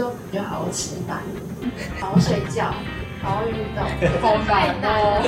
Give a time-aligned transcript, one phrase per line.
[0.00, 1.22] 就好好吃饭，
[2.00, 2.72] 好好睡觉，
[3.22, 3.84] 好好运动，
[4.22, 5.20] 好难哦。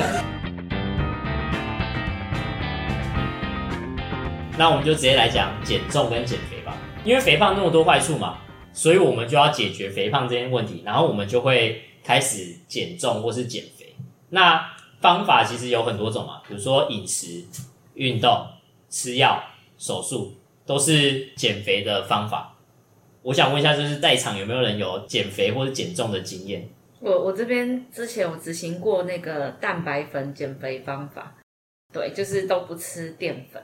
[4.57, 6.75] 那我们就直接来讲减重跟减肥吧，
[7.05, 8.39] 因为肥胖那么多坏处嘛，
[8.73, 13.95] 所以我们就要解决肥胖这件问题，然后我们就会开始减重或是减肥。
[14.31, 14.71] 那
[15.03, 17.45] 方法其实有很多种嘛，比如说饮食、
[17.93, 18.47] 运动、
[18.89, 19.43] 吃药、
[19.77, 22.52] 手术，都是减肥的方法。
[23.23, 26.69] 我想问一下，就是在场有没有人有减肥或者减重的经验？
[27.01, 31.35] 我我这边之前有执行过那个蛋白粉减肥方法，
[31.93, 33.63] 对，就是都不吃淀粉，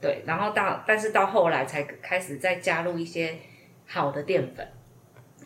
[0.00, 3.36] 对，然后到但是到后来才开始再加入一些
[3.86, 4.66] 好的淀粉，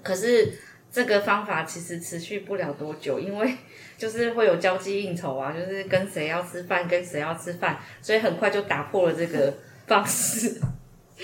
[0.02, 0.52] 可是
[0.92, 3.52] 这个方法其实持续不了多久，因为
[3.98, 9.52] 就是会有交际应酬啊，就是跟谁要吃饭，跟谁要吃饭，所以很快就打破了这个
[9.88, 10.60] 方式，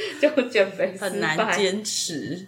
[0.20, 2.46] 就减肥失很难败坚持。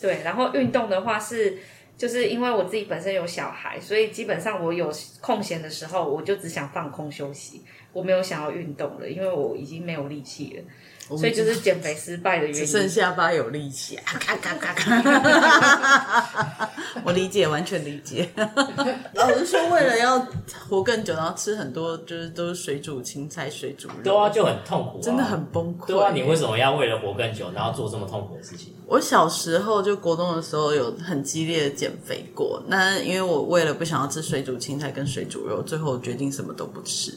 [0.00, 1.58] 对，然后运动的话是，
[2.00, 12.66] 就是因为我自己本身有小孩，所以基本上我有空闲的时候，我就只想放空休息，我没有想要运动了，因为我已经没有力气了，所以就是减肥失败的原因只。
[12.66, 16.70] 剩下巴有力气，啊咔咔咔咔。
[17.04, 18.28] 我理解，完全理解。
[19.14, 20.26] 老实说，为了要
[20.70, 25.88] 活更久，然后吃很多就是都是水煮青菜、水煮肉，对啊，就很痛苦、啊，真的很崩溃。
[25.88, 26.12] 对啊。
[26.14, 28.72] 你为什么要为了活更久，然后做这么痛苦的事情？
[28.86, 37.12] 我小时候就国中的时候有很激烈的减肥过，那因为我为了不想要吃水煮青菜跟水煮肉，最后我决定什么都不吃，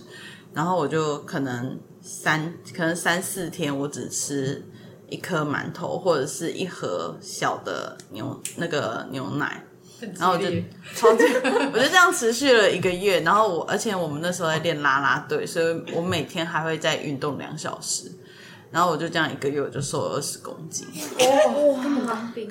[0.54, 4.64] 然后我就可能三可能三四天我只吃
[5.10, 9.64] 一颗馒头或者是一盒小的牛那个牛奶，
[10.16, 10.46] 然后我就
[10.96, 11.24] 超级，
[11.74, 18.12] 我就这样持续了一个月，然后我而且我们那时候在练啦啦队，所以我每天还会再运动两小时。
[18.74, 20.88] 然后我就这样一个月，我就瘦了二十公斤。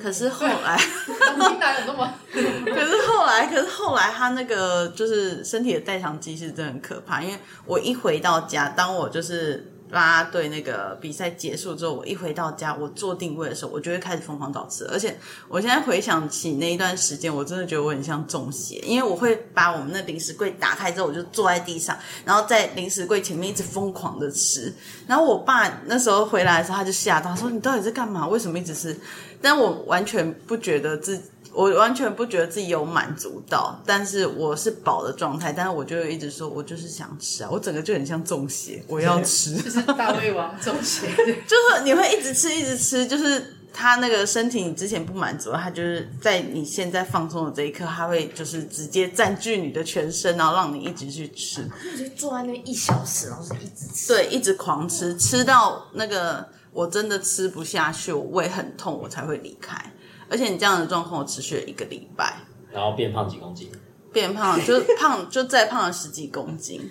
[0.00, 2.14] 可是后来，听哪有那么？
[2.32, 7.20] 可是后来，可是后来，他那个就是身体的代偿机制真的很可怕。
[7.20, 14.84] 因为我一回到家，当我就是啦啦队那个比赛结束之后，我一回到家，我做定位的时候，我就会开始疯狂找吃。
[14.86, 15.16] 而且
[15.48, 24.72] 我现在回想起那一段时间，我真的觉得我很像中邪，因为我会把我们那零食柜打开之后，我就坐在地上，然后在零食柜前面一直疯狂的吃。
[25.06, 28.26] 然后我爸那时候回来的时候，他就吓到，说：“你到底在干嘛？
[28.26, 28.98] 为什么一直吃？”
[29.42, 41.06] 但我完全不觉得自己我完全不觉得自己有满足到，但是我是饱的状态，但是我就一直说，我就是想吃啊，我整个就很像中邪，我要吃， 就是大胃王中邪，
[41.46, 54.08] 就是你会一直吃，一直吃，就是他那个身体你之前不满足，他就是在你现在放松的这一刻，他会就是直接占据你的全身，然后让你一直去吃，你就坐在那边一小时，然后是一直吃。
[54.08, 59.92] 对，一直狂吃，吃到那个我真的吃不下去，我胃很痛，我才会离开。
[60.32, 62.38] 而且你这样的状况，我持续了一个礼拜，
[62.72, 63.70] 然后变胖几公斤？
[64.12, 66.90] 变胖就胖就再胖了十几公斤。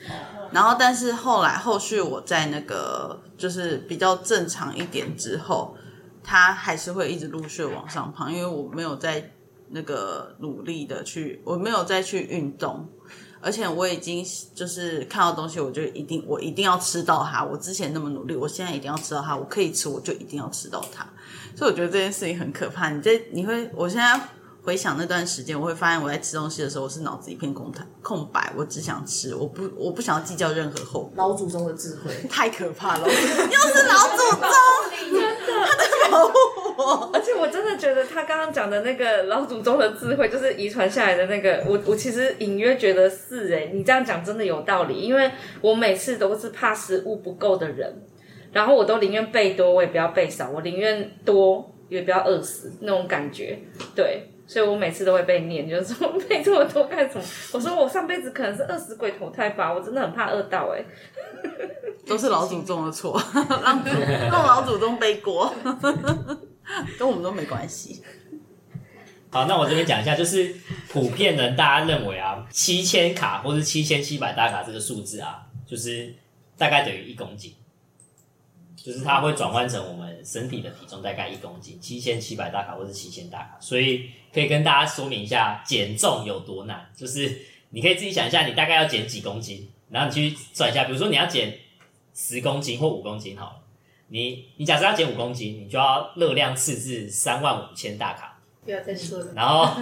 [0.51, 5.75] 然后，但是后来后续我在那个就是比较正常一点之后，
[6.23, 9.31] 它还是会一直陆续往上胖，因为我没有在
[9.69, 12.87] 那个努力的去，我没有再去运动。
[13.41, 17.43] 而且我已经就是看到东西，我就一定我一定要吃到它。
[17.43, 19.35] 我之前那么努力，我现在一定要吃到它。
[19.35, 21.05] 我可以吃，我就一定要吃到它。
[21.55, 22.89] 所以我觉得这件事情很可怕。
[22.89, 24.19] 你在你会，我现在
[24.63, 31.11] 回想那段时间，我会发现我在吃东西的时候，我是脑子一片空白，空白，我只想吃，我不我不想要计较任何后果。
[31.17, 36.60] 老祖宗的智慧，太可怕了，又是老祖宗，他在保护我。
[37.13, 45.31] 而且我真的觉得他刚刚讲的那个老祖宗的智慧，就是遗传下来的那个，我我其实隐约觉得是哎、你这样讲真的有道理，因为
[45.61, 47.93] 我每次都是怕食物不够的人，
[48.51, 53.59] 然后我都宁愿备多，我也不要备少，我宁愿多也不要饿死那种感觉，
[53.95, 54.27] 对。
[54.47, 57.23] 所以我每次都会被念，就是说备这么多干什么？
[57.53, 60.83] 我说我上辈子可能是饿死鬼投胎吧，我真的很怕饿到哎、
[62.05, 63.17] 都是老祖宗的错，
[63.63, 63.81] 让
[64.29, 65.49] 让老祖宗背锅，
[66.97, 68.01] 跟我们都没关系。
[69.29, 70.53] 好，那我这边讲一下，就是
[70.89, 76.13] 普遍人大家认为啊，七千卡或是七千七百大卡这个数字啊，就是
[76.57, 77.55] 大概等于一公斤，
[78.75, 91.57] 就是它会转换成我们身体的体重大概一公斤，七千七百大卡或是七千大卡，所以可以跟大家说明一下减重有多难，就是你可以自己想一下，你大概要减几公斤，然后你去算一下，比如说你要减
[92.13, 93.60] 十公斤或五公斤好了，
[94.11, 98.37] 你你假设要减五公斤，你就要热量赤字三万五千大卡。
[98.65, 99.33] 不要再说了。
[99.33, 99.81] 然后，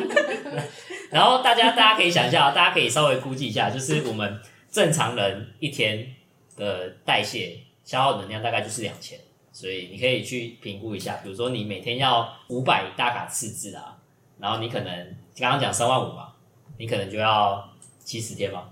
[1.10, 4.40] 然后大家大家可以想一下，大家可以稍微估计一下，就是我们
[4.70, 6.14] 正常人一天
[6.56, 9.20] 的代谢消耗能量大概就是两千，
[9.52, 13.98] 所以你可以去评估一下，比如说你每天要五百大卡赤字啊，
[14.38, 16.34] 然后你可能刚刚讲三万五嘛，
[16.78, 17.68] 你可能就要
[18.06, 18.70] 七十天嘛，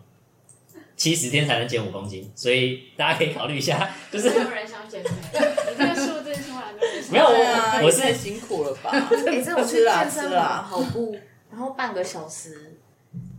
[0.96, 6.74] 七十天才能减五公斤，所以大家可以考虑一下，就是有人想减肥，你这个数字出来，
[7.12, 7.46] 没有没有
[7.80, 8.92] 我我是太辛苦了吧？
[9.26, 11.18] 每次我去吃啦健身吃啦房跑步，
[11.52, 12.78] 然后半个小时，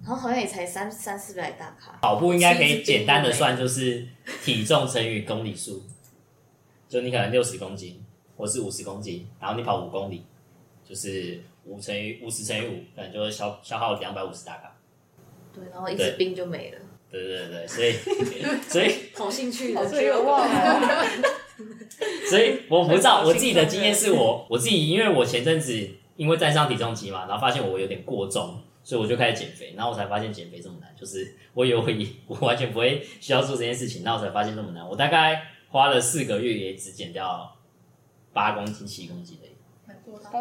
[0.02, 1.98] 然后好像也才三三四百大卡。
[2.00, 4.06] 跑步应该可以简单的算，就是
[4.44, 5.82] 体重乘以公里数，
[6.88, 8.04] 就你可能六十公斤
[8.36, 10.24] 或是五十公斤，然后你跑五公里，
[10.88, 14.74] 就是五乘以五十乘以五，可能就会消消耗两百五十大卡。
[15.52, 16.78] 对，然后一支冰就没了，
[17.10, 17.92] 对对对，所以
[18.68, 21.04] 所以好兴趣的，所以我忘了！
[22.28, 34.86] 所以我不知道我自己的经验是我我自己，因为我前阵子因为站上体重机嘛，然后发现我有点过重，所以我就开始减肥，然后我才发现减肥这么难，就是我以为 我完全不会需要做这件事情，然后我才发现这么难。
[34.86, 37.56] 我大概花了四个月，也只减掉
[38.32, 39.48] 八公斤、七公斤的。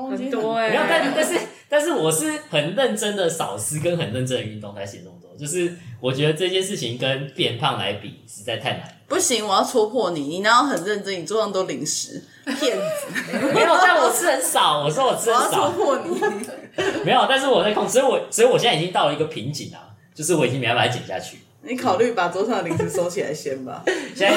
[0.10, 8.98] 很多哎、没有，但但是但是我是很认真的少吃跟很认真的运动才减这么多，就是我觉得这件事情跟变胖来比实在太难。
[9.08, 11.22] 不行，我要戳破你，你哪有很认真？
[11.22, 13.38] 你桌上都零食，骗子！
[13.54, 16.20] 没有，但我吃很少，我说我吃我要戳很少，破你。
[17.06, 21.38] 没有，但是我在控，所以我所以我现在已经到了一个瓶颈啊，就是我已经没办法再减下去。
[21.62, 23.84] 你考虑把桌上的零食收起来先吧。
[24.16, 24.36] 现在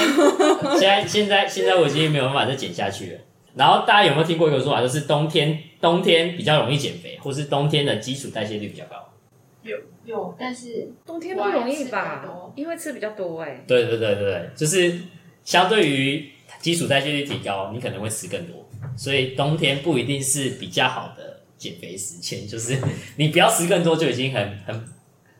[0.76, 3.18] 现在现在现在我已经没有办法再减下去了。
[3.56, 8.96] 然后大家有没有听过一个说法，就是冬天冬天比较容易减肥，或是冬天的基础代谢率比较高？
[9.62, 9.76] 有，
[10.38, 12.24] 但是冬天不容易吧？
[12.56, 15.00] 因为吃比较多哎、对对对对对，就是
[15.44, 16.28] 相对于
[16.60, 22.76] 基础代谢率提高，你可能会吃更多，所以冬天不一定是比较好的减肥时间，就是
[23.16, 24.84] 你不要吃更多就已经很很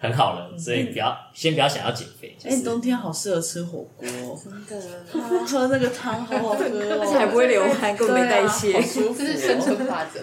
[0.00, 2.34] 很好了，所以不要先不要想要减肥。
[2.38, 4.76] 就哎、是冬天好适合吃火锅、哦，真的，
[5.12, 8.72] 啊喝那个汤好好喝哦，而且还不会流汗，根本没代谢。
[8.72, 9.62] 啊好舒服、这是生哦。
[9.62, 10.18] 存法则，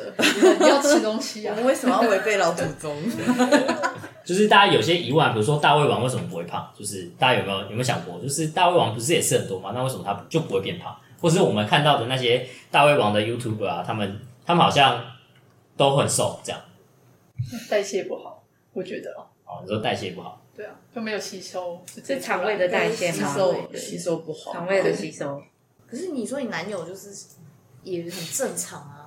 [0.59, 1.53] 你要吃东西啊。
[1.55, 2.97] 我们为什么要违背老祖宗？
[4.25, 6.67] 就是大家有些疑问啊，比如说大胃王为什么不会胖？
[6.77, 9.71] 就是大家有没有有没有想过，就是大胃王不是也吃很多吗？
[9.75, 10.93] 那为什么他就不会变胖？
[11.21, 15.03] 或是我们看到的那些大胃王的 YouTuber 啊，他们他们好像
[15.75, 16.61] 都很瘦，这样
[17.69, 18.43] 代谢不好，
[18.73, 23.15] 我觉得哦，哦，你说代谢不好，对啊，就没有吸收，是肠胃的代谢吗？
[23.15, 25.41] 吸收吸收不好，肠胃的吸收。
[25.87, 27.09] 可是你说你男友就是
[27.83, 29.03] 也很正常啊。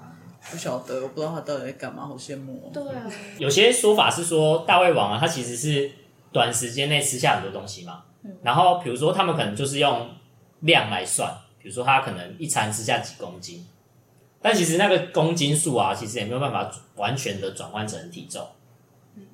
[0.50, 2.70] 不晓得，我不知道他到底在干嘛，好羡慕哦。
[2.72, 3.06] 对啊，
[3.36, 5.92] 有些说法是说大胃王啊，他其实是
[6.32, 8.04] 短时间内吃下很多东西嘛。
[8.42, 10.08] 然后比如说他们可能就是用
[10.60, 13.66] 量来算，比如说他可能一餐吃下几公斤，
[14.40, 18.46] 但其实那个公斤数啊，其实也没有办法完全的转换成体重，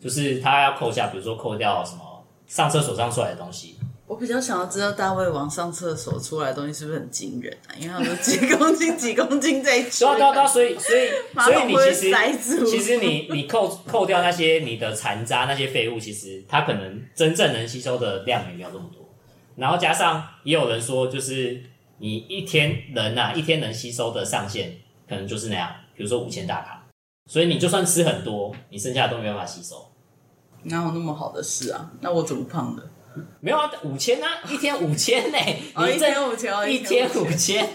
[0.00, 3.76] 就是他要扣下，比如说扣掉什么上厕所上出来的东西，
[4.06, 7.74] 我比较想要知道大胃王上厕所出来的东西是不是很惊人啊？
[7.78, 19.02] 因为他说几公斤几公斤在吃，对啊对啊对啊，所以所以 所以你其塞住实其实你你扣扣掉那些你的残渣那些废物，其实它可能真正能吸收的量也没有这么多。
[19.56, 21.60] 然后加上也有人说，就是
[21.98, 24.76] 你一天人呐、一天能吸收的上限
[25.08, 26.75] 可能就是那样，比如说五千大卡，
[27.26, 29.90] 所以你就算吃很多，你剩下的都没办法吸收。
[30.62, 31.90] 哪有那么好的事啊？
[32.00, 32.82] 那我怎么胖的？
[33.40, 35.38] 没有啊，五千啊，一天五千呢，
[35.74, 37.66] 哦，一天五千哦，一天五千，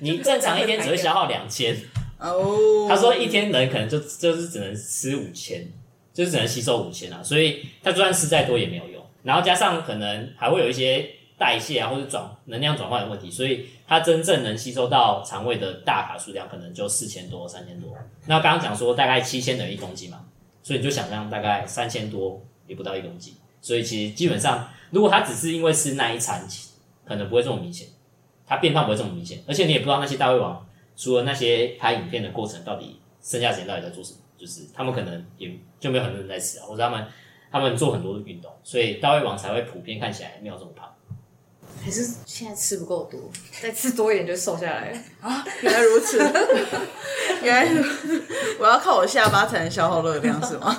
[0.00, 1.76] 你正常一天只会消耗两千。
[2.18, 2.86] 哦。
[2.88, 5.70] 他说一天人可能就就是只能吃五千，
[6.12, 9.04] 就是只能吸收五千啊，所以他就算吃再多也没有用。
[9.22, 11.08] 然后加上可能还会有一些
[11.38, 17.96] 代谢啊或者转能量转换的问题，所以它真正能吸收到肠胃的大卡数量可能就四千多、三千多。
[18.26, 20.24] 那刚刚讲说大概七千等于一公斤嘛，
[20.62, 23.34] 所以你就想象大概三千多也不到一公斤。
[23.60, 26.46] 所以其实基本上，如果他只是因为吃那一餐，
[27.04, 27.88] 可能不会这么明显，
[28.46, 30.66] 他变胖不会这么明显，而且你也不知道那些大胃王
[30.96, 34.18] 除了那些拍影片的过程，到底剩下时间到底在做什么？
[34.36, 37.06] 就是他们可能也就没有很多人在吃啊，或者他们
[37.50, 40.88] 他们做很多的运动，所以大胃王才会普遍看起来没有这么胖。
[41.82, 43.18] 还是现在吃不够多，
[43.62, 44.98] 再吃多一点就瘦下来了。
[45.62, 46.18] 原来如此，
[47.42, 47.84] 原来
[48.58, 50.76] 我要靠我下巴才能消耗热量是吗？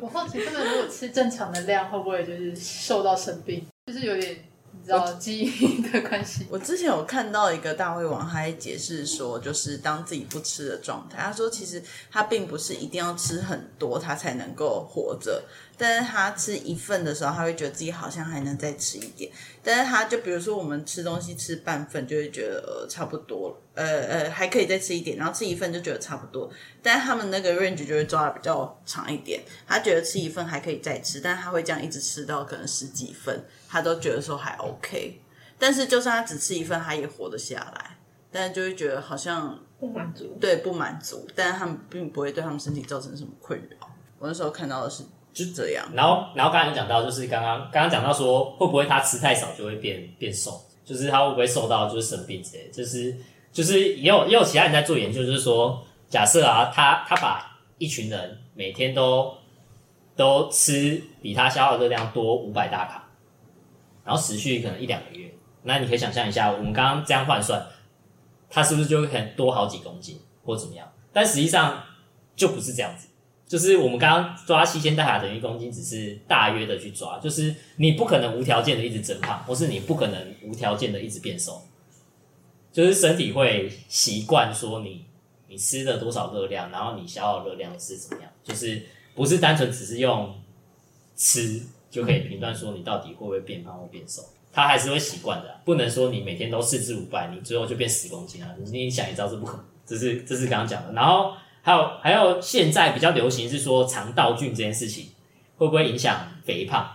[0.00, 3.66] 我好奇他们如果吃正常的量，会不会就是瘦到生病？
[3.86, 4.36] 就是有点
[4.72, 6.46] 你知道基因的关系。
[6.48, 15.42] 我之前有看到一个大胃王，他还解释说，就是当自己不吃的状态，他说其实他并不是一定要吃很多他才能够活着，
[15.80, 19.32] 但是他吃一份的时候，他会觉得自己好像还能再吃一点，
[19.62, 26.50] 但是他就比如说我们吃东西吃半份就会觉得呃差不多了，呃呃还可以再吃一点，然后吃一份就觉得差不多，
[26.82, 35.22] 但是他们那个 range 就会抓的比较长一点，他觉得吃一份还可以再吃，但他会这样一直吃到可能十几份，他都觉得说还 OK。
[35.58, 37.96] 但是就算他只吃一份，他也活得下来。
[38.32, 40.38] 但是就会觉得好像不满足。
[40.40, 43.90] 对不满足，但是他们并不会对他们身体造成什么困扰。
[44.18, 53.16] 我那时候看到的是就这样，然后，然后刚才讲到，就是刚刚刚刚讲到说，会不会他吃太少就会变变瘦，就是他会不会瘦到就是生病之类，就是
[53.52, 59.32] 就是也有也有其他人在做研究，就是说，假设啊，他他把一群人每天都
[60.16, 63.08] 都吃比他消耗热量多五百大卡，
[64.04, 65.32] 然后持续可能一两个月，
[65.62, 67.64] 那你可以想象一下，我们刚刚这样换算，
[68.50, 70.90] 他是不是就会很多好几公斤或怎么样？
[71.12, 71.82] 但实际上
[72.34, 73.06] 就不是这样子。
[73.50, 81.60] 就是我们刚刚抓七千大卡等于一公斤，只是大约的去抓，就是你不可能无条件的一直增胖，或是你不可能无条件的一直变瘦，
[82.72, 85.04] 就是身体会习惯说你
[85.48, 90.32] 你吃了多少热量，然后你消耗热量是怎么样，就是不是单纯只是用
[91.16, 101.32] 吃就可以评断说你到底会不会变胖或变瘦，它还是会习惯的、不能说你每天都四至五百，你最后就变十公斤啊，你想也知道这不可能，这是这是刚刚讲的，然后。
[101.62, 105.10] 还有还有，现在比较流行是说肠道菌这件事情
[105.56, 106.86] 会不会影响肥胖？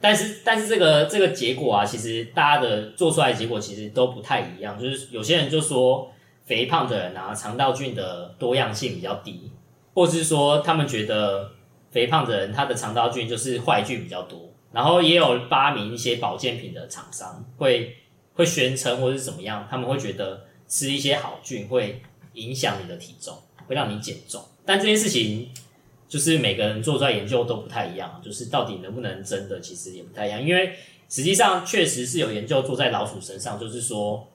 [0.00, 4.78] 但是但是这个这个结果啊，其实大家的做出来的结果其实都不太一样。
[4.78, 6.12] 就是有些人就说
[6.44, 9.50] 肥胖的人啊，肠道菌的多样性比较低，
[9.94, 11.52] 或是说他们觉得
[11.90, 14.50] 肥胖的人他的肠道菌就是坏菌比较多。
[14.72, 17.96] 然后也有发明一些保健品的厂商会
[18.34, 23.38] 会宣称或是怎么样，他们会觉得吃一些好菌会影响你的体重。
[23.66, 25.48] 会让你减重，但这件事情
[26.08, 30.42] 就是每个人做出来研究都不太一样，就是到底能不能真的，其实也不太一样。
[30.42, 30.74] 因为
[31.08, 34.26] 实际上确实是有研究做在老鼠身上，就是说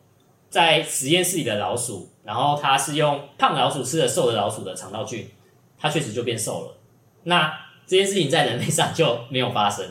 [0.50, 5.30] 在实验室里的老鼠，然后它是用胖老鼠吃了瘦的老鼠的肠道菌，
[5.78, 6.78] 它确实就变瘦了。
[7.24, 7.54] 那
[7.86, 9.86] 这件事情在人类上就没有发生，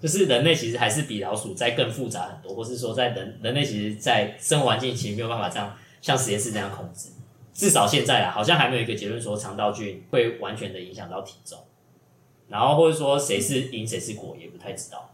[0.00, 7.08] 就是人类其实还是比老鼠在更复杂很多，或是说在人人类其实，在生活环境其实没有办法这样像实验室这样控制。
[7.52, 11.58] 至少现在啊，好像还没有一个结论说肠道菌会完全的影响到体重，
[12.48, 15.10] 然后或者说谁是因谁是果也不太知道，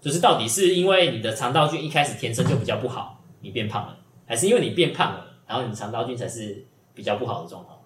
[0.00, 7.78] 就是到底是因为你的肠道菌一开始天生就比较不好，你变胖了，还是因为你变胖了，然后你肠道菌才是比较不好的状况？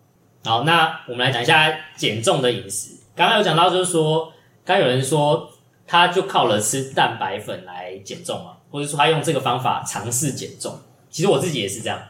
[0.44, 2.96] 好，那我们来讲一下减重的饮食。
[3.14, 4.32] 刚刚有讲到就是说，
[4.64, 5.50] 刚有人说
[5.86, 10.78] 他就靠了吃蛋白粉来减重嘛，或者说他用这个方法尝试减重。
[11.10, 12.00] 其实我自己也是这样。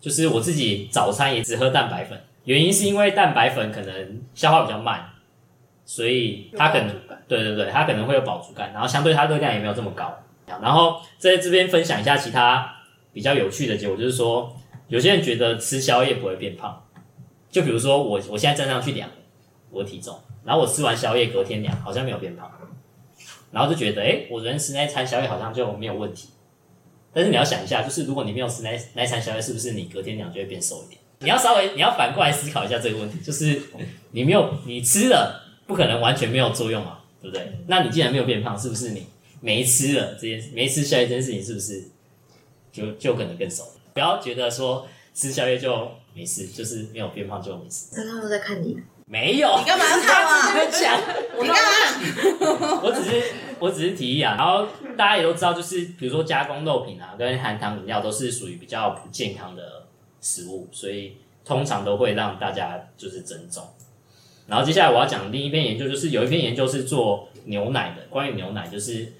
[0.00, 5.10] 就是我自己早餐也只喝蛋白粉，原因是因为蛋白粉可能消化比较慢，
[5.84, 6.88] 所以它可能
[7.28, 10.16] 对对对，它可能会有饱足感，然后相对它热量也没有这么高。
[10.60, 12.74] 然后在这边分享一下其他
[13.12, 14.52] 比较有趣的结果，就是说
[14.88, 16.82] 有些人觉得吃宵夜不会变胖，
[17.50, 19.08] 就比如说我我现在站上去量
[19.70, 22.50] 我体重，然后我吃完宵夜隔天量好像没有变胖，
[23.52, 26.30] 然后就觉得哎，我人吃那餐宵夜好像就没有问题。
[27.12, 31.00] 但是你要想一下，就是如果你没有吃奶奶产宵夜，是不是你隔天量就会变瘦一点？
[31.20, 33.60] 你要稍微你要反过来思考一下这个问题，就是
[34.12, 37.52] 你没有你吃了，不可能完全没有作用嘛，对不对？
[37.66, 39.06] 那你既然没有变胖，是不是你
[39.40, 41.84] 没吃了这件没吃宵夜这件事情，是不是
[42.72, 43.64] 就就可能更瘦？
[43.92, 47.88] 不要觉得说吃宵夜就没事，就是没有变胖就没事。
[47.94, 50.64] 但他都在看你，没有，你干嘛要看啊？
[50.70, 50.98] 讲，
[51.40, 52.80] 你干嘛？
[52.82, 53.22] 我只是
[53.60, 59.86] 我只是提议啊，然后大家也都知道，就是比如说加工肉品啊，跟含糖饮料都是属于比较不健康的
[60.20, 63.62] 食物，所以通常都会让大家就是增重。
[64.46, 69.12] 然后接下来我要讲另一篇研究，就是有一篇研究是做牛奶的，关于牛奶，就是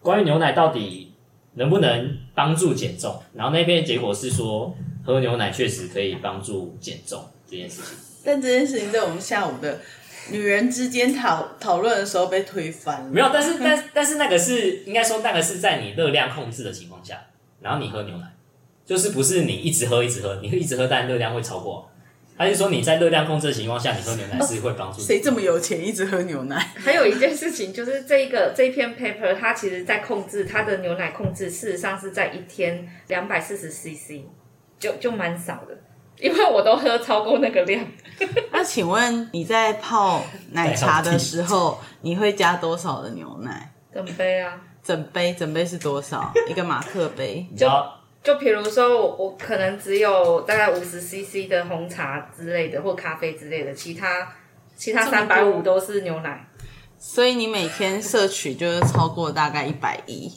[0.00, 1.12] 关于牛奶到底
[1.54, 3.20] 能不能帮助减重。
[3.34, 7.96] 然后那篇结果是说，喝牛奶确实可以帮助减重这件事情。
[8.24, 9.80] 但这件事情在我们下午的
[10.30, 13.08] 女人之间讨讨论的时候被推翻了。
[13.10, 17.20] 没有，但是 但但是那个是应该说那个是在你热量控制的情况下，
[17.60, 18.24] 然后你喝牛奶，
[18.84, 21.90] 就是不是你一直喝一直喝，你会一直喝，但热量会超过。
[22.36, 25.00] 还是说你在热量控制的情况下，你喝牛奶是会帮助？
[25.00, 26.56] 谁这么有钱一直喝牛奶？
[26.74, 34.22] 还有一件事情就是这一个这一篇 paper，它其实在控制它的牛奶控制，事实上是在一天两百四十 cc，
[34.80, 35.78] 就就蛮少的，
[36.20, 37.84] 因为我都喝超过那个量。
[38.52, 43.72] 那请问你在泡奶茶的时候， 你会加多少的牛奶？
[43.92, 46.32] 整杯啊，整杯，整杯是多少？
[46.48, 47.46] 一个马克杯。
[47.56, 47.68] 就
[48.22, 54.32] 就比如说我我可能只有大概五十 CC 的红茶之类的，或咖啡之类的，其他
[54.76, 56.48] 其他三百五都是牛奶。
[56.98, 60.32] 所以你每天摄取就是超过大概一百一。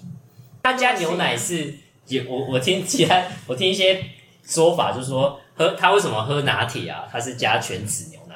[0.64, 1.74] 他加牛奶是
[2.08, 4.04] 也我我听其他我听一些
[4.44, 7.04] 说法，就是说喝他为什么喝拿铁啊？
[7.12, 8.36] 他是加全脂牛奶，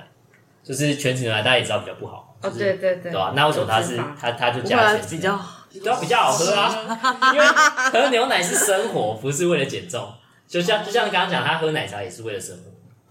[0.64, 3.34] 就是全脂牛奶大家也知道比较不好，哦，就是对对对，对吧？
[3.36, 5.40] 那为什么他是他他就加全脂比较
[5.84, 7.32] 对啊比较好喝啊？
[7.34, 10.12] 因为喝牛奶是生活，不是为了减重，
[10.48, 12.64] 就像就像刚刚讲，他喝奶茶也是为了生活，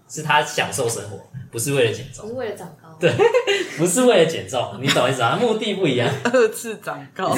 [0.07, 1.17] 是他享受生活，
[1.51, 2.89] 不是为了减重，不是为了长高。
[2.99, 3.11] 对
[3.79, 5.35] 不是为了减重，你懂意思啊？
[5.41, 6.07] 目的不一样。
[6.25, 7.35] 二次长高，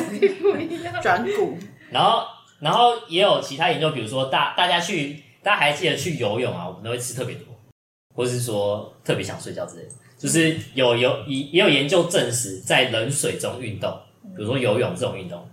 [1.01, 1.58] 转骨。
[1.89, 2.24] 然后，
[2.60, 7.48] 然后也有其他研究，比如说大大家去，大家还记得去游泳啊，我们都会吃特别多，
[8.16, 9.90] 或是说特别想睡觉之类的。
[10.18, 13.92] 就是有有也也有研究证实，在冷水中运动，
[14.36, 15.46] 比如说游泳这种运动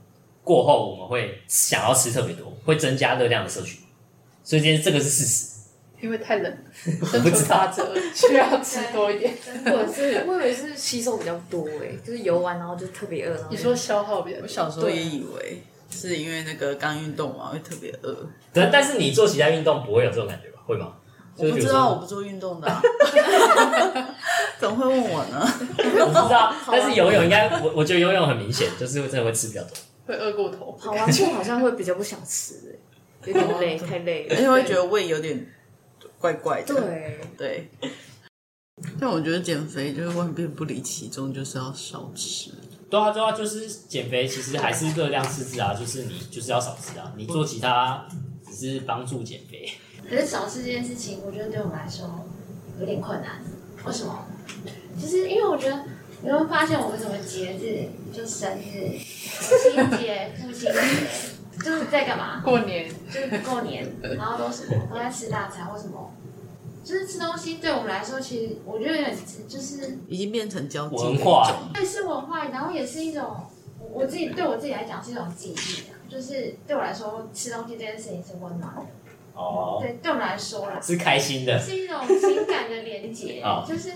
[0.44, 3.80] 过后，我们会想要吃特别多，会增加热量的摄取。
[4.44, 5.50] 所以今天这个是事实。
[6.00, 6.58] 因为太冷了，
[7.04, 9.34] 生存法则需要吃多一点。
[9.66, 13.36] 或者是我以为是吸收比较多诶，就是游完然后就特别饿。
[13.50, 18.16] 你说消耗比较我小时候也以为是因为那个刚运动嘛会特别饿，
[18.52, 20.62] 但，但是你做其他运动不会有这种感觉吧？
[20.66, 20.94] 会吗？
[21.36, 22.82] 我不知道我不做运动的、啊，
[24.58, 25.40] 怎么会问我呢？
[25.78, 29.70] 我不知道， 但是游泳应该，我我觉得游泳很明显，就是真的会吃比较多。
[30.06, 30.76] 会饿过头。
[30.78, 32.54] 跑完步好像会比较不想吃
[33.24, 34.34] 诶，有点累，太累了。
[34.34, 35.46] 而且会觉得胃有点
[36.18, 36.74] 怪怪的。
[36.74, 37.70] 对，对。
[39.00, 42.50] 但我觉得减肥就是万变不离其宗，就是要少吃。
[42.90, 48.04] 对啊，对啊，就是减肥，其实还是热量赤字啊，就是你就是要少吃啊，你做其他
[48.44, 49.70] 只是帮助减肥。
[50.08, 52.26] 可是少吃这件事情，我觉得对我们来说
[52.80, 53.40] 有点困难。
[53.86, 54.26] 为什么？
[55.00, 55.84] 就是因为我觉得
[56.22, 60.74] 你会发现，我们什么节日，就生日、母亲节、父亲节，
[61.64, 62.42] 就是在干嘛？
[62.44, 66.12] 过年就是过年，然后都什么都在吃大餐，为什么？
[66.82, 69.16] 就是吃东西对我们来说，其实我觉得有点
[69.48, 73.36] 就是已经变成交际文化对是文化，然后也是一种
[73.92, 75.96] 我自己对我自己来讲是一种记忆啊。
[76.08, 78.82] 就是对我来说，吃东西这件事情是温暖的。
[79.32, 81.56] 哦，对，对我们来说啦，是开心的。
[81.58, 83.92] 是一种情感的连接啊， 就是，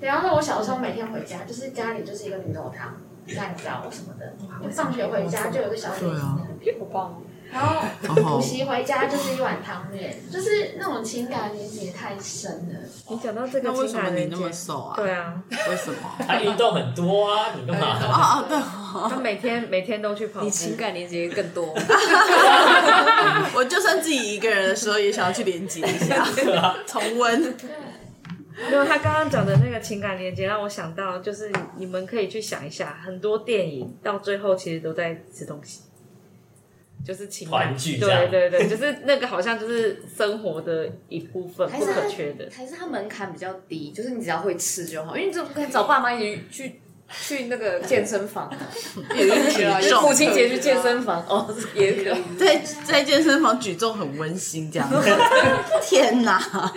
[0.00, 2.94] 比方说，我小时候每天回家，就是家里就是一个绿豆汤、
[3.36, 4.34] 蛋糕什么的。
[4.62, 12.78] 我放学回家就有个小点心在那边，好棒，然后好补习回家就是一碗汤面，就是那种情感连接太深了。
[13.08, 14.94] 你讲到这个那为情什么你那么感连接，瘦啊？
[14.96, 15.98] 对，啊，为什么？
[16.26, 17.86] 他运动很多啊，你干嘛？
[17.86, 21.74] 啊 啊，对哦，他每天每天都去跑步你，情感连接更多。
[23.54, 26.26] 我就算自己一个人的时候，也想要去连接一下，
[26.86, 27.54] 重温。
[28.70, 35.82] 没有，他刚刚讲的那个情感连接让我想到，就是你们可以去想一下，很多电影到最后其实都在吃东西，
[37.04, 42.48] 就是情感团聚对对对，就是那个好像就是生活的一部分，不还是可缺的。
[42.54, 46.80] 还是它门槛比较低，就是你只要会吃就好，因为你怎么可以找爸妈一起去
[47.10, 48.52] 去那个健身房？
[49.16, 52.22] 也可以啊，重母亲节去健身房哦，也可以。
[52.38, 54.86] 在在健身房举重很温馨，这样。
[55.82, 56.70] 天哪，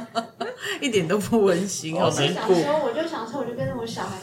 [0.82, 2.54] 一点都不温馨，好难过。
[2.54, 4.18] 小时候我就想说，我就跟我小孩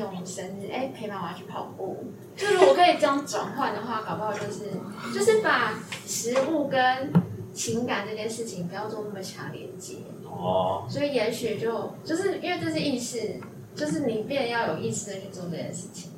[0.00, 2.04] 年我们生日，哎，陪妈妈去跑步。
[2.36, 4.70] 就如果可以这样转换的话，搞不好就是
[5.12, 5.74] 就是把
[6.06, 7.12] 食物跟
[7.52, 9.96] 情感这件事情不要做那么强连接。
[10.24, 13.40] 哦，所以也许就就是因为这是意识，
[13.74, 16.12] 就是你变要有意识的去做这件事情，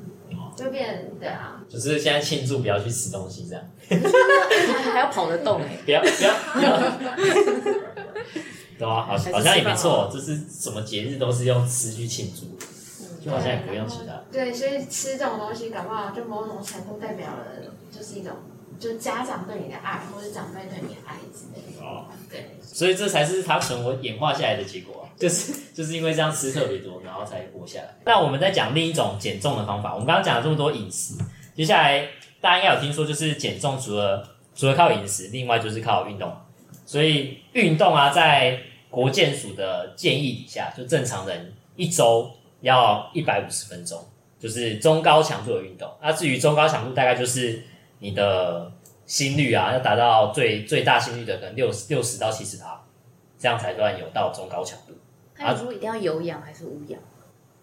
[0.57, 3.65] 就变对啊，就是现在庆祝不要去吃东西这样，
[4.93, 6.79] 还要跑得动哎，不要不要不要，
[8.79, 12.59] 对啊，好好像也没错，就是什么节日都是用吃去庆祝，
[13.25, 14.21] 就好像也不用吃它。
[14.33, 17.47] 对，所以吃这种东西，搞不好就某种程度代表了，
[17.91, 18.33] 就是一种
[18.81, 21.85] 就家长对你的爱，或者长辈对你的爱之类的。
[21.85, 27.95] 哦，对，所以这才是它存活演化下来的结果啊，就是就是因为这样吃特别多，然后才活下来。
[28.05, 31.15] 那我们再讲另一种减重的方法，我们刚刚讲了这么多饮食，
[31.55, 32.09] 接下来
[32.41, 36.33] 大家应该有听说，就是减重除了除了靠饮食，另外就是靠运动。
[36.85, 38.59] 所以运动啊，在
[38.91, 42.31] 国健署的建议底下，就正常人一周
[42.63, 44.03] 要一百五十分钟，
[44.39, 45.89] 就是中高强度的运动。
[46.01, 47.63] 那至于中高强度，大概就是
[47.99, 48.73] 你的
[49.05, 52.81] 心率啊，要达到最最大心率的可能六十六十到七十趴，
[53.39, 54.95] 这样才算有到中高强度。
[55.35, 56.99] 他有说一定要有氧还是无氧？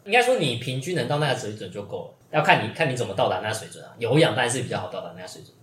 [0.05, 3.91] 应该说你平均能到那个水准就够了，要看你看你怎么到达那个水准啊。
[3.97, 5.53] 有氧当然是比较好到达那个水准，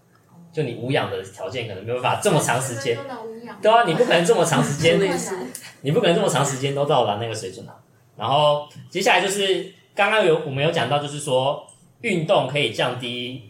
[0.53, 3.03] 就你无氧的条件可能没有办法这么长时间都。
[3.05, 4.99] 能无氧对啊，你不可能这么长时间
[5.83, 7.75] 你不可能这么长时间都到达那个水准啊。
[8.16, 11.66] 然后接下来就是刚刚有我们有讲到，就是说
[12.00, 13.42] 运动可以降低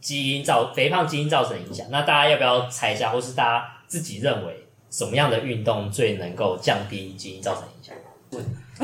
[0.00, 1.86] 基因造肥胖基因造成影响。
[1.90, 7.94] 那大家要不要猜一下，或是大家自己认为什么样的运动最能够降低基因造成影响？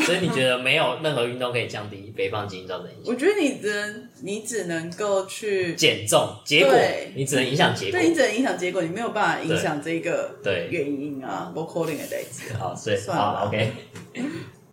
[0.05, 3.15] 所以你觉得没有任何运动可以降低肥胖基因造成影响？
[3.15, 6.75] 我觉得你只能你只能够去，减重结果
[7.15, 8.09] 你只能影响结果对。
[8.09, 12.19] 你只能影响结果，你没有办法影响这个对原因啊，不可能的代。
[12.59, 13.73] 好，所以算了好 OK，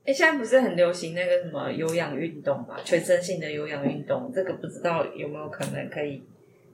[0.06, 6.22] 哎，现在不是很流行那个什么有氧运动嘛，全身性的有氧运动，这个不知道有没有可能可以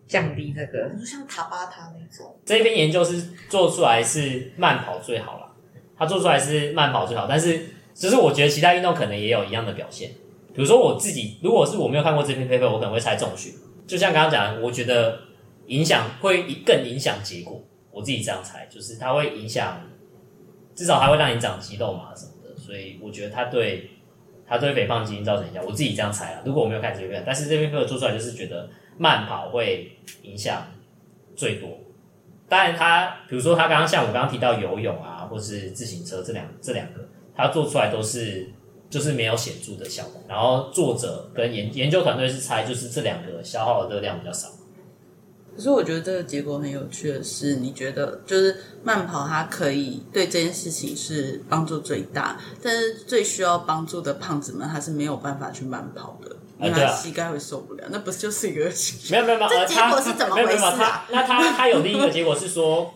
[0.08, 0.90] 降低这个。
[1.00, 5.56] 就像塔巴塔那种，这篇研究是做出来是慢跑最好了，
[5.96, 10.10] 它做出来是慢跑最好，但是只是我觉得其他运动可能也有一样的表现。
[10.52, 13.54] 比如说我自己，如果是我没有看过这篇 paper，我可能会猜重训。
[13.86, 15.20] 就像刚刚讲的，我觉得
[15.68, 17.64] 影响会更影响结果。
[17.92, 19.82] 我自己这样猜，就是它会影响，
[20.74, 22.39] 至少它会让你长肌肉嘛什么的。
[22.70, 23.90] 所以我觉得它对
[24.48, 25.66] 它对肥胖基因造成影响。
[25.66, 30.68] 我自己这样猜啊，如果我没有看这篇，但是这篇论文做出来就是觉得慢跑会影响
[31.36, 31.70] 最多。
[32.48, 37.04] 当然它，比如说它刚刚像我刚刚提到游泳啊，或是自行车这两这两个，
[37.36, 38.48] 它做出来都是
[38.88, 40.22] 就是没有显著的效果。
[40.28, 44.48] 然后作者跟研研究团队是猜，就是这两个消耗的热量比较少。
[45.60, 58.72] 可是我觉得这个结果很有趣的是，你觉得就是慢跑它可以对这件事情是帮助最大，但是最需要帮助的胖子们他是没有办法去慢跑的，因为对啊他膝盖会受不了，那不是就是一个
[59.12, 62.94] 没有没有没有，呃这结果是怎么他没有没有回事啊他那他他有另一个结果是说，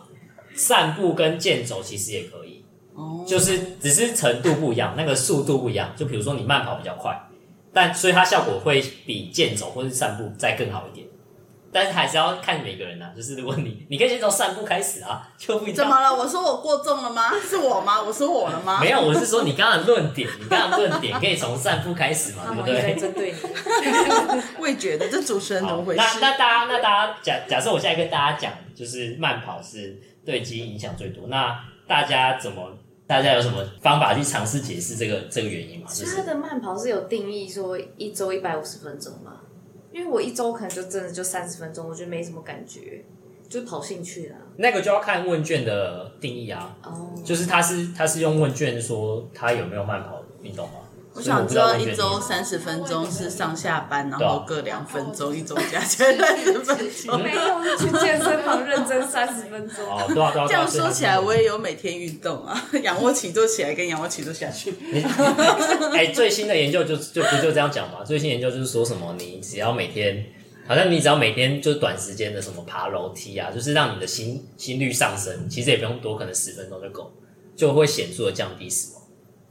[0.56, 5.92] 散步跟健走其实也可以，哦，就是只是程度不一样，那个速度不一样。
[5.94, 7.28] 就比如说你慢跑比较快，
[7.74, 11.03] 但所以它效果会比健走或是散步再更好一点。
[11.74, 16.14] 但是还是要看每个人呐、就是如果你你可以先从散步开始啊， 就不一怎么了？
[16.14, 17.32] 我说我过重了吗？
[17.42, 18.00] 是我吗？
[18.00, 18.78] 我说我了吗？
[18.80, 22.94] 没有，我是说你刚刚的论点，你刚刚的论点可以从散步开始嘛， 对不对？
[22.94, 24.42] 针对你。
[24.60, 26.00] 我也觉得这主持人怎好么回事？
[26.20, 31.58] 那那大家那大家假假设我现在跟大家讲，就是慢跑是对基因影响最多，那
[31.88, 32.70] 大家怎么？
[33.06, 35.86] 大家有什么方法去尝试解释这个这个原因吗？
[35.90, 39.32] 就是所以他的慢跑是有定义说一周一百五十分钟吗？
[39.94, 43.04] 因为我一周可能就真的就三十分钟，我觉得没什么感觉，
[43.48, 44.36] 就跑兴趣啦。
[44.56, 50.80] 那个就要看问卷的定义啊，哦，就是他是他是用问卷说他有没有慢跑运动吗？
[51.14, 57.22] 我想知道一周三十分钟是上下班，然后各两分钟，一周加起来三十分钟。
[57.22, 59.86] 没有去健身房认真三十分钟。
[59.86, 60.46] 哦，对啊对啊。
[60.48, 64.74] 这样说起来，我也也有每天运动啊，仰卧起坐起来跟仰卧起坐下去。
[65.94, 68.02] 哎，最新的研究就就不就这样讲嘛？
[68.02, 70.24] 最新研究就是说什么，你只要每天，
[70.66, 77.12] 好像你只要每天就是短时间的什么爬楼梯啊，就是让你的心心率上升，其实也不用多，可能十分钟就够，
[77.54, 79.03] 就会显著的降低死亡。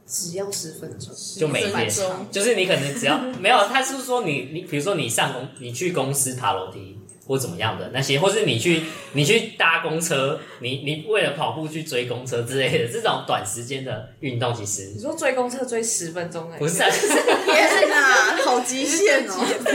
[0.06, 1.90] 只要十分钟，就每天。
[1.90, 8.82] 十分钟，就是你可能只要 没有，他是说你你比如说你上公你去公司爬楼梯或怎么样的那些，或是你去
[9.14, 14.92] 你去搭公车，你你为了跑步去追公车之类的这种短时间的运动，其实。
[14.94, 17.08] 你说追公车追十分钟哎、不是啊， 就是
[17.46, 19.34] 天哪，好极限哦！
[19.64, 19.70] 不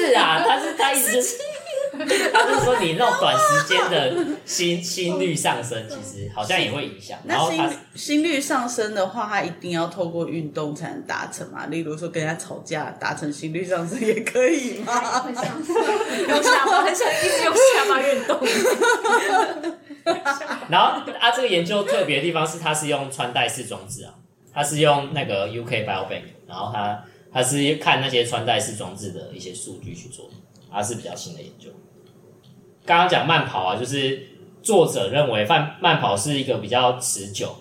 [0.00, 1.36] 是啊，他是他一直是
[2.32, 7.18] 他就是说你那种短时间的心心率上升，其实好像也会影响。
[7.24, 11.66] 然那心后他心率上升的话，它一定要透过运动才能达成嘛？
[11.66, 15.20] 例如说跟人家吵架达成心率上升也可以吗？
[15.20, 18.40] 会像用下巴，很想一直用下巴运动。
[20.68, 24.14] 然后啊，这个研究特别的地方是，它是用穿戴式装置啊，
[24.52, 30.34] 它是用那个 UK Biobank，然后它它是看那些穿戴式装置的一些数据去做的，
[30.70, 31.70] 它是比较新的研究。
[32.86, 34.26] 刚刚讲慢跑啊，就是
[34.62, 37.54] 作者认为慢慢跑是一个比较持久，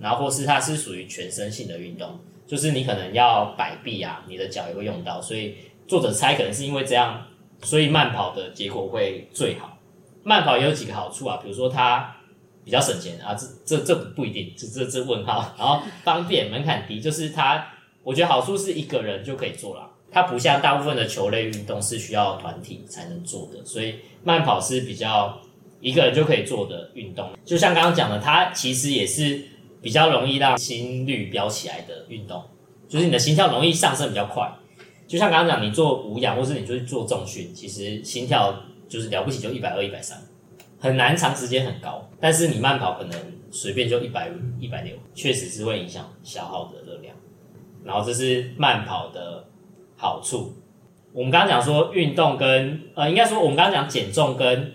[0.00, 5.56] 然后或是它是属于全身性的运动，就是你可能要摆臂啊，你的脚也会用到，所以
[5.88, 7.26] 作者猜可能是因为这样，
[7.62, 9.78] 所以慢跑的结果会最好。
[10.22, 12.16] 慢跑也有几个好处啊，比如说它
[12.64, 15.54] 比较省钱啊，这这这不一定，这这这问号。
[15.56, 17.64] 然后方便，门槛低，就是它，
[18.02, 25.38] 我觉得好处是一个人就可以做了，它不像大部分的球类运动是需要团体才能做的，所以慢跑是比较
[25.78, 27.32] 一个人就可以做的运动。
[27.44, 29.44] 就像刚刚讲的，它其实也是
[29.82, 32.42] 比较容易让心率飙起来的运动，
[32.88, 34.50] 就是你的心跳容易上升比较快。
[35.06, 40.18] 就像刚刚讲，你做无氧或是你就是做重训，其实心跳就是了不起就一百二、一百三，
[40.80, 42.08] 很难长时间很高。
[42.18, 47.14] 但是你慢跑可能随便就一百五、一百六，确实是会影响消耗的热量。
[47.84, 49.46] 然后这是慢跑的
[49.96, 50.54] 好处。
[51.12, 54.72] 我们刚刚讲说运动跟呃，应该说我们刚刚讲减重跟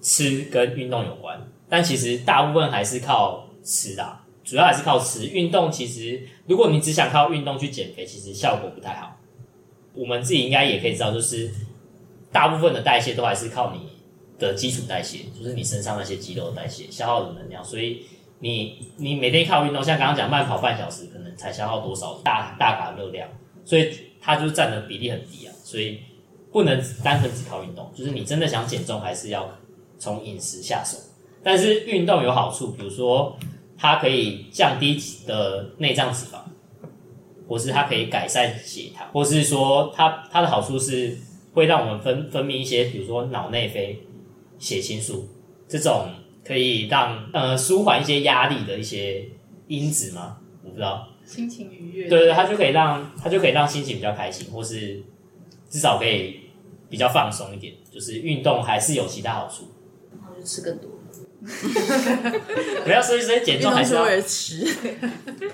[0.00, 5.26] 吃跟运动有关，但其实大部分还是靠吃啦，主要还是靠吃。
[5.26, 9.16] 运动其实如果你只想靠运动去减肥，其实效果不太好。
[9.94, 11.50] 我们自己应该也可以知道，就是
[12.30, 13.88] 大部分的代谢都还是靠你
[14.38, 17.64] 的基础代谢，就是你身上那些肌肉的代谢消耗的能量。
[17.64, 18.04] 所以
[18.40, 23.28] 你你每天靠运动，像刚刚讲慢跑半小时，可能才消耗多少大大卡热量，
[23.64, 25.52] 所以它就占的比例很低啊。
[25.62, 26.00] 所以
[26.52, 29.50] 不能单纯只靠运动，就是你真的想减重，还是要
[29.98, 30.98] 从饮食下手。
[31.42, 33.36] 但是运动有好处，比如说
[33.76, 36.38] 它可以降低的内脏脂肪。
[37.46, 41.14] 或是它可以改善血糖，或是说它它的好处是
[41.52, 44.00] 会让我们分分泌一些，比如说脑内啡、
[44.58, 45.28] 血清素
[45.68, 46.08] 这种
[46.42, 49.28] 可以让呃舒缓一些压力的一些
[49.68, 50.38] 因子吗？
[50.64, 51.06] 我不知道。
[51.24, 52.08] 心情愉悦。
[52.08, 55.02] 对对，它就可以让它就可以让心情比较开心，或是
[55.68, 56.40] 至少可以
[56.88, 57.74] 比较放松一点。
[57.92, 59.68] 就是运动还是有其他好处。
[60.12, 60.90] 然后就吃更多。
[62.84, 64.66] 不要所以所以减运重还是要吃，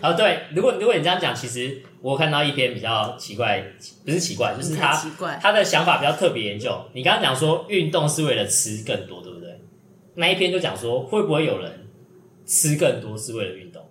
[0.01, 3.61] 啊， 对，如果如果你这样讲，其实我看到一篇比较奇怪，
[4.05, 6.81] 不是奇怪，就是他奇怪他的想法比较特别研究。
[6.93, 9.61] 你刚刚讲说运动是为了吃更多，对不对？
[10.15, 11.89] 那一篇就讲说会不会有人
[12.47, 13.83] 吃更多是为了运动？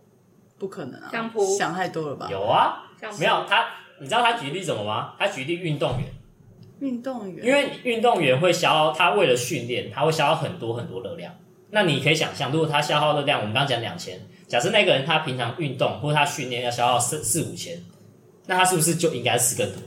[0.60, 1.10] 不可能啊！
[1.12, 2.28] 相扑想太多了吧？
[2.30, 2.84] 有啊，
[3.18, 3.66] 没有他，
[4.00, 5.14] 你知道他举例什么吗？
[5.18, 6.08] 他举例运动员，
[6.80, 11.34] 运动员，因为运动员会消耗，他为了训练，他会消耗很多很多热量。
[11.72, 17.82] 那你可以想象，如果他消耗热量，我们刚刚讲两千，假设那个人他平常运动或者他训练要消耗四四五千，
[18.48, 19.82] 那他是不是就应该吃更多？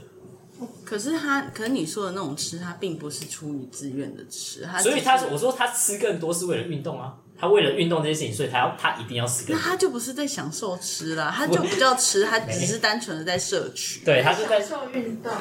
[0.85, 9.55] 可是他，可是你说的那种吃，他并不是出于自愿的吃，他所以他我说他吃更多是为了运动啊，他为了运动这件事情，所以他要他一定要吃更多。
[9.55, 15.31] 那他就不是在享受吃啦，他就不叫吃，他只是单纯的在摄取，对，他是在享受运动，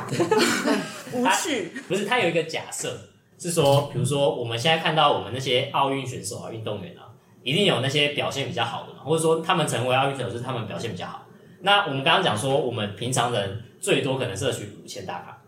[1.13, 1.73] 无趣。
[1.87, 2.99] 不是他有一个假设
[3.39, 7.07] 是说，比如说我们现在看到我们那些奥运选手啊、运动员啊，
[7.43, 11.27] 一定有那些表现比较好的嘛，或者说他们成为奥运选手是他们表现比较好。
[11.61, 15.39] 那我们刚刚讲说，我们平常人最多可能摄取五千大卡，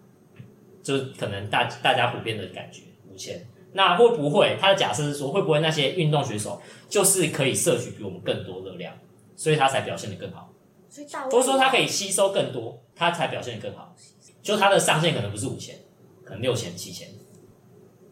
[0.82, 3.44] 就是可能大大家普遍的感觉五千。
[3.74, 8.94] 那会不会他的假设是说，会不会那些运动选手就是可以摄取比我们更多热量，
[9.36, 10.50] 所以他才表现得更好？
[10.88, 11.02] 所
[11.40, 13.94] 以说他可以吸收更多，他才表现得更好。
[14.42, 15.76] 就他的上限可能不是五千，
[16.24, 17.08] 可能六千、七千，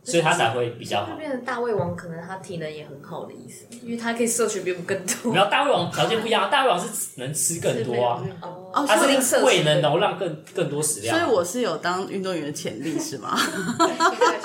[0.04, 1.16] 所以他才会比较好就。
[1.16, 5.38] 变成大胃王，可能他体能也很好的意思，因为他可以摄取比我们更多没。
[5.38, 11.20] 有大胃王条件不一样，大胃王是能吃更多啊，哦哦他是胃能容让更更多食量啊。
[11.20, 13.38] 所以我是有当运动员的潜力是吗？
[13.78, 13.86] 代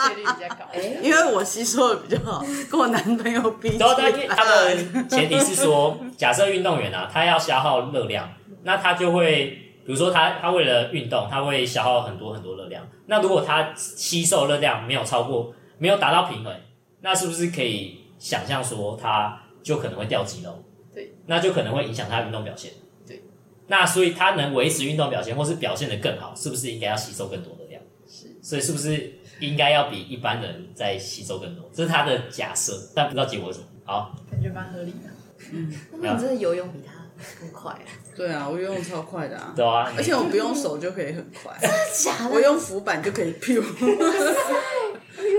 [0.09, 0.65] 谢率比较高。
[0.73, 4.75] 哎，因为我吸收的比较好，跟我男朋友比然后他他的，
[5.09, 8.29] 前提是说，假设运动员啊，他要消耗热量，
[8.63, 9.45] 那他就会，
[9.85, 12.83] 比如说他他为了运动，他会消耗很多很多热量。
[13.07, 16.55] 那如果他吸收热量没有超过，没有达到平衡，
[17.01, 20.63] 那是不是可以想象说他就可能会掉肌肉？
[20.93, 22.71] 对，那就可能会影响他运动表现。
[23.07, 23.23] 对，
[23.67, 27.81] 那所以他能维持运动表现，或是表现的更好，是不是应该要吸收更多的量？
[28.07, 31.69] 是，所以是不是应该要比一般人在吸收更多？
[31.73, 33.67] 这是他的假设，但不知道结果是什么。
[33.85, 35.09] 好，感觉蛮合理的。
[35.53, 36.96] 嗯那你真的游泳比他
[37.39, 37.80] 更快啊？
[38.15, 43.53] 对啊，我游泳超快的啊，对啊，而且我不用手就可以很快，真的假的我用浮板就可以 p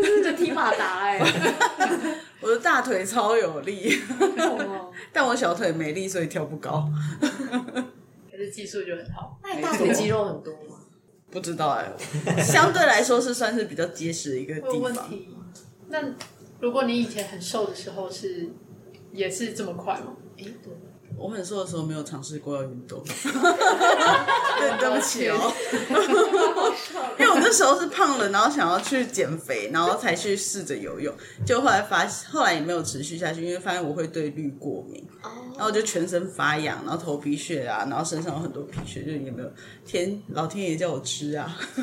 [0.03, 1.19] 真的踢马达哎！
[2.41, 4.01] 我的大腿超有力，
[4.38, 6.88] 哦但我小腿没力，所以跳不高。
[7.21, 9.38] 可是技术就很好。
[9.43, 10.77] 那你大腿肌肉很多吗？
[11.31, 11.93] 不知道哎、
[12.43, 14.81] 相对来说是算是比较结实的一个地方。
[14.81, 15.29] 问题，
[15.88, 15.99] 那
[16.61, 18.49] 如果你以前很瘦的时候是
[19.12, 20.14] 也是这么快吗？
[20.38, 20.73] 哎，对，
[21.18, 23.02] 我很瘦的时候没有尝试过要运动，
[24.59, 25.52] 对，对不起哦，
[27.18, 31.12] 因为我那时候是胖了，然后想要去减肥，然后才去试着游泳，
[31.44, 35.04] 就后来发现，后来也没有持续下去，因为发现我会对氯过敏，
[35.54, 39.50] 然后我就全身发痒，然后头皮屑啊，然后身上有很多皮屑，就也没有
[39.85, 41.83] 天老天爷叫我吃啊，可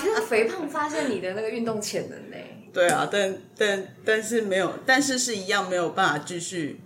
[0.00, 2.36] 是肥胖发现你的那个运动潜能呢？
[2.72, 6.78] 对啊，但但但是没有，但是是一样没有办法继续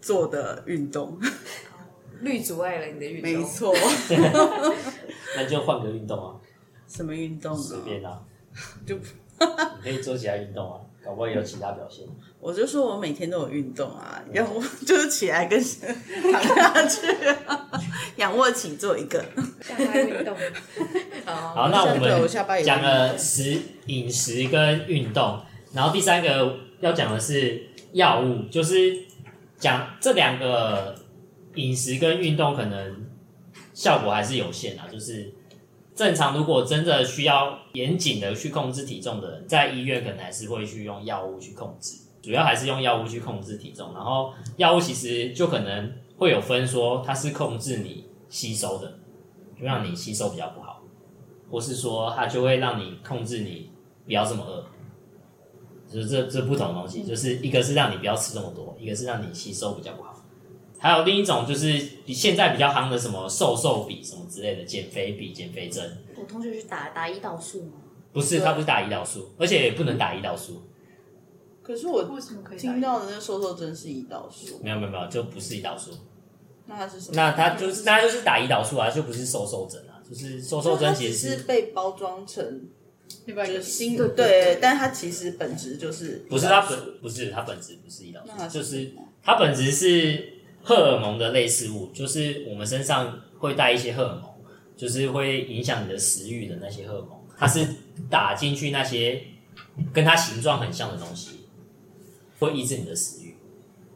[0.00, 1.18] 做的运动，
[2.20, 3.32] 绿阻碍了你的运动。
[3.32, 3.74] 没，错，
[5.36, 6.34] 那就换个运动啊，
[6.88, 7.62] 什么运动呢？
[7.62, 8.20] 随便啊，
[8.86, 12.06] 就你可以做其他运动啊， 搞不好也有其他表现。
[12.40, 15.62] 我就说我每天都有运动啊，仰卧 就是起来跟
[16.32, 17.06] 躺下去、
[17.46, 17.68] 啊，
[18.16, 19.22] 仰卧起坐一个。
[19.60, 20.34] 下班运动。
[21.26, 22.28] 好，那我们
[22.64, 25.40] 讲了食饮食跟运动，
[25.74, 28.96] 然后第三个要讲的是药物，就是
[29.60, 30.96] 讲这两个
[31.54, 33.06] 饮食跟运动可能
[33.72, 34.88] 效果还是有限啊。
[34.90, 35.32] 就是
[35.94, 43.92] 正常如果真的需要严谨的去控制体重的人，在医院可能还是会去用药物去控制，主要还是用药物去控制体重。
[43.94, 48.98] 然后药物其实就可能会有分说它是控制你吸收的，
[49.58, 50.82] 就让你吸收比较不好。
[51.50, 53.72] 或是说它就会让你控制你
[54.06, 54.64] 不要这么饿，
[55.90, 60.24] 就是这这不同的东西，就是一个是让你不要吃这么多，一个是让你吸收比较不好。
[60.78, 67.72] 还有另一种就是比现在比较夯的什么瘦瘦笔什么之类的减肥笔、减肥针，我同学去打打胰岛素吗？
[68.12, 70.62] 不是他不是打胰岛素，而且也不能打胰岛素，
[71.62, 75.92] 可是我为什么可以打听到的那个瘦瘦针是胰岛素，没有没有没有，就不是胰岛素，
[76.66, 77.12] 那它是什么？
[77.14, 82.68] 那它就是那它就是打胰岛素啊，就不是瘦瘦针啊，就是瘦瘦针只其实是被包装成
[83.26, 88.92] 另外一个心对对，但它其实本质就是不是它本不是它本质不是胰岛素，那就是
[89.22, 94.24] 它本质是荷尔蒙的类似物，就是我们身上会带一些荷尔蒙，
[94.76, 97.66] 就是会影响你的食欲的那些荷尔蒙，它是
[98.08, 99.22] 打进去那些
[99.92, 101.40] 跟它形状很像的东西，
[102.38, 103.34] 会抑制你的食欲。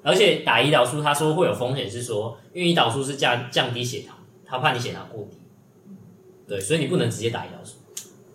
[0.02, 5.38] 而且打胰岛素，他说会有风险，是说因为胰岛素是降降低血糖，他怕你血糖过低，
[6.46, 7.76] 对，所以你不能直接打胰岛素。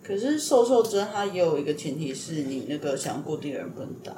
[0.10, 4.12] 可是瘦瘦针它也有一个前提是你那个想固定的人不能打。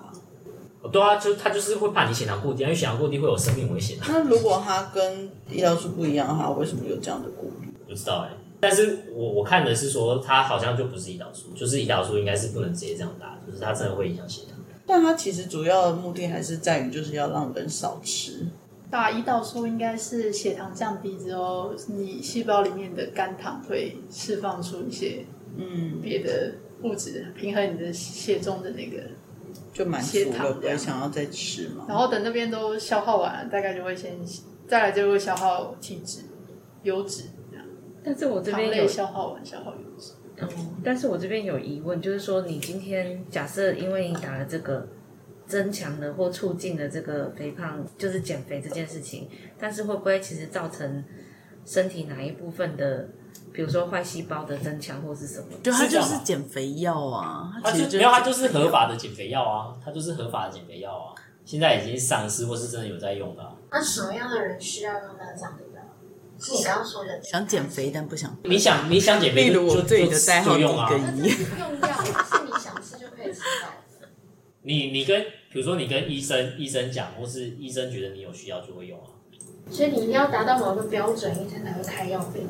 [0.82, 4.06] 哦对啊，就他就是会怕你血糖过低，因为血糖过低会有生命危险啊。
[4.08, 7.68] 那如果它跟胰岛素不一样的话，为什么有这样的顾虑？
[7.90, 14.58] 不知道哎、但是我我看的是说，它好像就不是胰岛素，就是胰岛素应该是不能直接这样打，就是它真的会影响血糖。
[14.88, 18.48] 但它其实主要的目的还是在于就是要让人少吃。
[18.90, 25.24] 打胰岛素应该是血糖降低之后，你细胞里面的肝糖会释放出一些
[25.58, 28.98] 嗯，别的物质，平衡你的血中的那个。
[29.74, 31.86] 就满血足了，不会糖这样想要再吃嘛。
[31.88, 34.18] 然后等那边都消耗完了，大概就会先，
[34.68, 36.24] 再来就会消耗体脂、
[36.84, 37.66] 油脂这样。
[38.04, 40.12] 但是我这边有消耗完，消耗油脂。
[40.42, 40.48] 哦，
[40.84, 44.86] 但是我这边有疑问，就是说，你今天假设因为你打了这个
[45.48, 51.02] 增强了或促进了这个肥胖，就是减肥这件事情，但是会不会其实造成
[51.66, 53.08] 身体哪一部分的，
[53.54, 55.48] 比如说坏细胞的增强或是什么？
[55.64, 65.82] 就它就是减肥药啊，它就没有，它就是合法的减肥药啊，它就是合法的减肥药啊，现在已经上市或是真的有在用的啊、那什么样的人需要用到这样的药？
[66.40, 68.36] 是你刚刚说的想减肥但不想。
[68.44, 70.90] 你想你想减肥就，例如我就自己的就代号用啊。
[70.92, 73.68] 用药是你想吃就可以吃到
[74.02, 74.08] 的。
[74.64, 79.12] 你你跟比如说你跟医生医生讲，或是医生觉得你有需要就会用啊。
[79.70, 82.50] 所以你一定要达到某个标准，医生才会开药给你。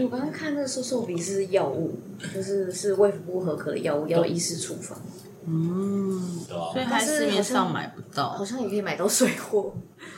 [0.00, 1.98] 哎，我刚刚看那个瘦瘦笔是药物，
[2.34, 4.98] 就是是卫福部合格的药物，要医师处方，
[5.46, 9.74] 嗯，对啊、所以它市面上买不到好像也可以买到水货。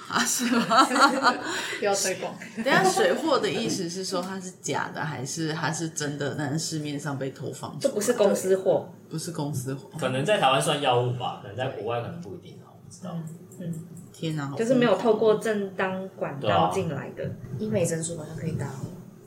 [0.08, 0.20] 啊？
[0.24, 0.84] 是吗？
[1.80, 2.32] 不要推广。
[2.62, 6.34] 等一下水货的意思是说它是假的，还是它是真的？
[6.36, 9.88] 但是市面上被投放这不是公司货，不是公司货。
[9.98, 13.16] 可能在台湾算药物吧，可能在国外可能不一定啊，我不知道。
[13.58, 13.74] 嗯
[14.12, 18.66] 天哪，就是没有透过正当管道进来的，医美诊所好像可以打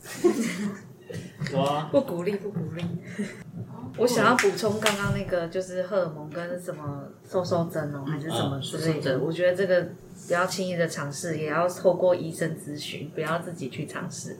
[1.91, 2.83] 不鼓励，不鼓励。
[3.97, 9.17] 我想要补充刚刚那个，就是荷尔蒙跟什么瘦瘦针哦，还是什么之类的。
[9.19, 9.87] 我觉得这个
[10.27, 14.35] 不要轻易的尝试，也要透过医生咨询，不要自己去尝试。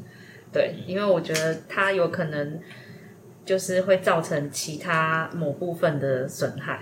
[0.52, 2.60] 对，因为我觉得它有可能
[3.46, 6.82] 就是会造成其他某部分的损害。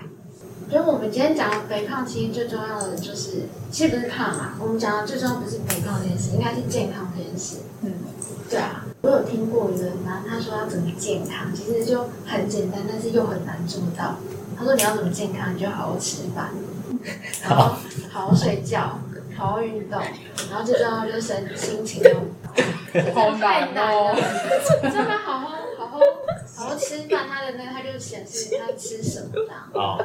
[0.62, 7.56] 我觉得我们今天讲的肥胖，其实最重要的就是，其实不是胖啊，我们讲的最重要不是肥胖这件事，应该是健康这件事。
[7.82, 7.92] 嗯，
[8.48, 14.16] 对啊，我有听过一个人嘛，他说要怎么健康，其实就很简单，但是又很难做到。
[14.56, 16.50] 他说你要怎么健康，你就好好吃饭，
[17.42, 17.76] 然后
[18.10, 18.98] 好好睡觉，
[19.36, 20.00] 好好运动，
[20.50, 24.16] 然后最重要就是身心情要好太难哦
[24.82, 26.00] 真的好好好好好
[26.68, 29.98] 好吃饭，他的那个他就显示他吃什么的啊。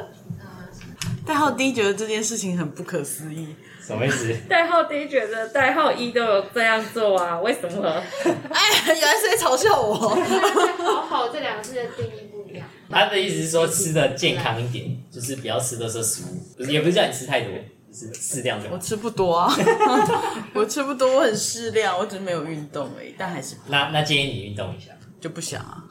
[1.30, 3.54] 哦，代号 D 觉得这件事情很不可思议。
[3.80, 4.34] 什么意思？
[4.48, 7.88] 代号 D 觉得代号一都有这样做啊，为什么？
[8.24, 9.96] 哎，原来是在嘲笑我。
[9.96, 12.66] 好好这两个字的定义不一样。
[12.90, 17.52] 他的意思是说吃的健康一点，就是不要吃的是食物，不是也不是叫你吃太多，
[17.92, 18.74] 就是适量就好。
[18.74, 19.52] 我吃不多啊，
[20.54, 24.90] 我吃不多，我很适量，我只是没有运动而已，但还是那那建议你运动一下。
[25.20, 25.84] 就不想啊。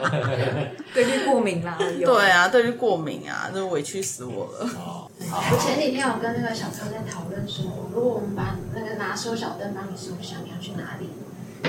[0.94, 4.68] 对绿过敏啦，有对啊，对于过敏啊，这委屈死我了。
[4.76, 11.10] 哦，我前几天有跟那个小朋友在讨论说，如果我们把那个拿收小灯帮你收小，你要去哪里？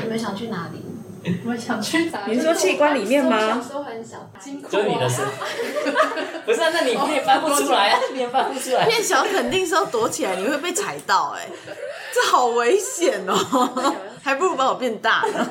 [0.02, 0.86] 你们想去哪里？
[1.46, 2.26] 我想去打。
[2.26, 5.22] 你说器官里面吗缩小缩很小，金库就是你的事，
[6.46, 8.86] 不是、啊，那你你也翻不出来啊，你也翻不出来。
[8.88, 11.46] 变小肯定是要躲起来，你会被踩到、哎，
[12.14, 15.48] 这好危险哦， 还不如把我变大呢。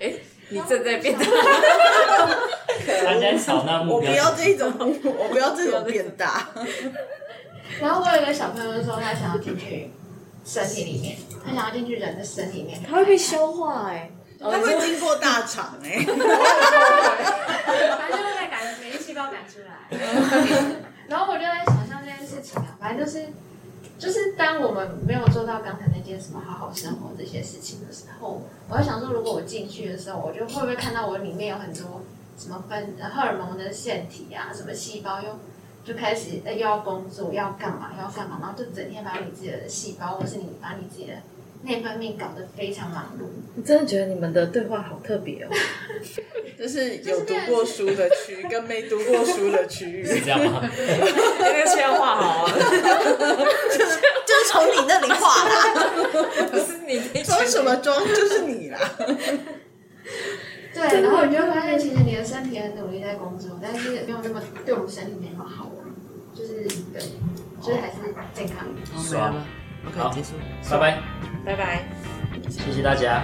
[0.00, 0.12] 哎，
[0.48, 1.24] 你正在变大。
[1.24, 4.72] 他现在朝那目我不，要这种，
[5.04, 6.48] 我不要这种变大。
[7.80, 9.92] 然后我有一个小朋友说，他想要进去
[10.44, 16.16] 身体里面，他想要进去人的身体里面，他会被消化哎、他会经过大肠哎、 反
[18.10, 19.68] 正就会赶免疫细胞赶出来。
[21.08, 23.26] 然后我就在想象这件事情啊，反正就是
[24.00, 32.00] 就是当我们没有做到刚才那件什么好好生活这些事情的时候，我在想说，如果我进去的时候，我就会不会看到我里面有很多
[32.38, 35.28] 什么分荷尔蒙的腺体啊，什么细胞又。
[35.82, 41.14] 就开始呃又要工作，要干嘛，要干嘛，然后就整天把你自己的细胞，或是你把你自己的
[41.62, 43.24] 内分泌搞得非常忙碌。
[43.56, 45.48] 我真的觉得你们的对话好特别哦。
[46.58, 50.60] 就是有读过书的区 跟没读过书的区域，是这样吗？
[51.38, 58.78] 那个圈画好啊， 就是从你那里画啦，不是你那装什么装就是你啦。
[60.74, 65.86] 对，然后你就会发现，其实你的身体很努力在工作，但是没有那么对我们身体没那么好玩，
[66.34, 67.00] 就是对，
[67.60, 67.96] 就是还是
[68.34, 68.68] 健康。
[68.68, 69.44] 没了吗
[69.88, 70.34] ？OK，结束。
[70.70, 71.02] 拜拜，
[71.44, 71.82] 拜拜。
[72.48, 73.22] 谢谢大家。